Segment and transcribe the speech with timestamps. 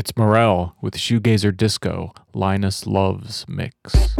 [0.00, 4.16] It's Morel with Shoegazer Disco, Linus Loves Mix.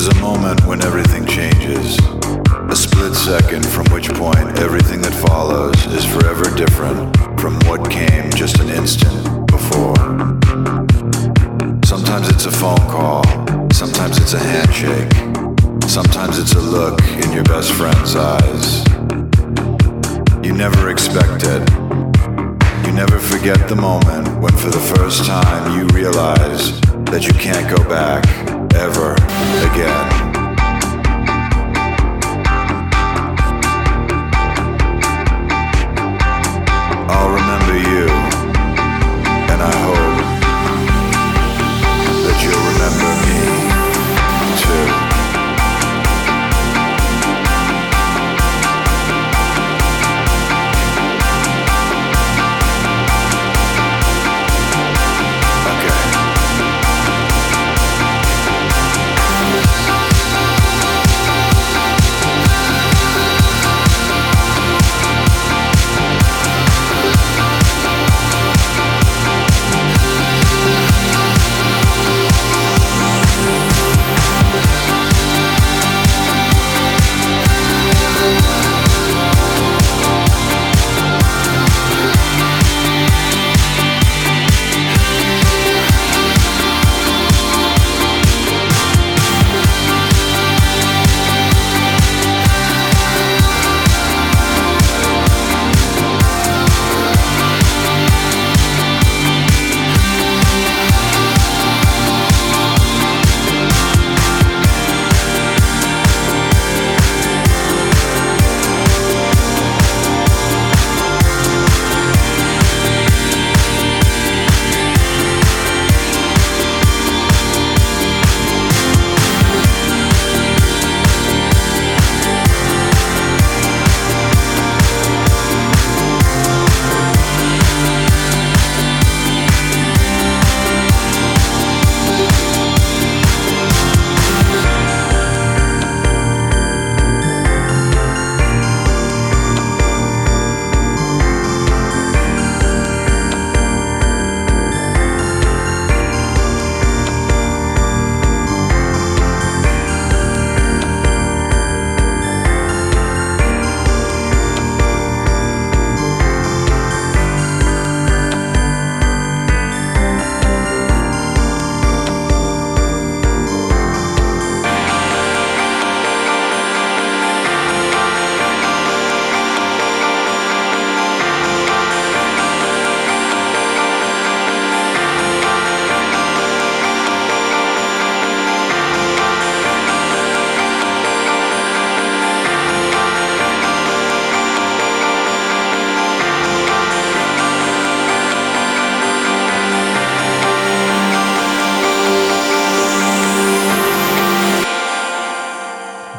[0.00, 1.98] There's a moment when everything changes.
[2.70, 8.30] A split second from which point everything that follows is forever different from what came
[8.30, 9.94] just an instant before.
[11.84, 13.22] Sometimes it's a phone call,
[13.72, 15.12] sometimes it's a handshake,
[15.86, 18.82] sometimes it's a look in your best friend's eyes.
[20.42, 21.62] You never expect it.
[22.86, 26.80] You never forget the moment when for the first time you realize
[27.12, 28.49] that you can't go back
[29.62, 30.09] again.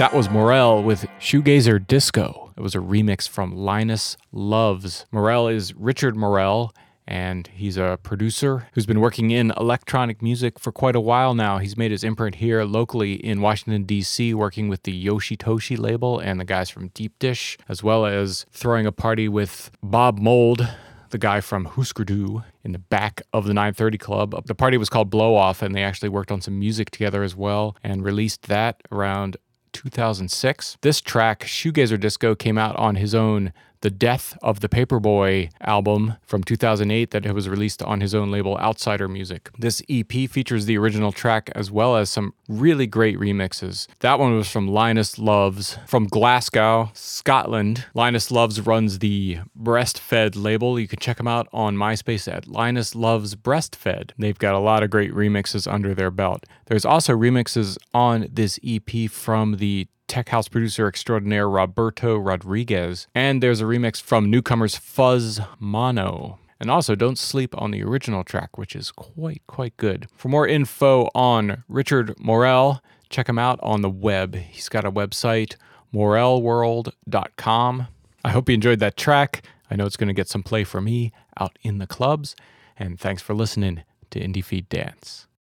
[0.00, 2.54] That was Morel with Shoegazer Disco.
[2.56, 5.04] It was a remix from Linus Loves.
[5.12, 6.72] Morel is Richard Morel,
[7.06, 11.58] and he's a producer who's been working in electronic music for quite a while now.
[11.58, 16.40] He's made his imprint here locally in Washington, D.C., working with the Yoshitoshi label and
[16.40, 20.66] the guys from Deep Dish, as well as throwing a party with Bob Mould
[21.10, 24.46] the guy from Husker Du in the back of the 930 Club.
[24.46, 27.36] The party was called Blow Off, and they actually worked on some music together as
[27.36, 29.36] well and released that around
[29.72, 30.78] 2006.
[30.80, 36.16] This track, Shoegazer Disco, came out on his own the Death of the Paperboy album
[36.22, 39.50] from 2008 that was released on his own label Outsider Music.
[39.58, 43.86] This EP features the original track as well as some really great remixes.
[44.00, 47.86] That one was from Linus Loves from Glasgow, Scotland.
[47.94, 50.78] Linus Loves runs the Breastfed label.
[50.78, 54.10] You can check them out on MySpace at Linus Loves Breastfed.
[54.18, 56.44] They've got a lot of great remixes under their belt.
[56.66, 63.06] There's also remixes on this EP from the tech house producer extraordinaire Roberto Rodriguez.
[63.14, 66.40] And there's a remix from newcomers Fuzz Mono.
[66.58, 70.08] And also, don't sleep on the original track, which is quite, quite good.
[70.16, 74.34] For more info on Richard Morel, check him out on the web.
[74.34, 75.54] He's got a website,
[75.94, 77.86] morelworld.com.
[78.24, 79.44] I hope you enjoyed that track.
[79.70, 82.34] I know it's going to get some play for me out in the clubs.
[82.76, 85.28] And thanks for listening to Indie Feed Dance.